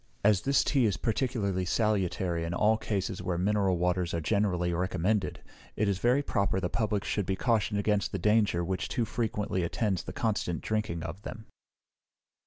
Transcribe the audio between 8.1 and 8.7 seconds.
the danger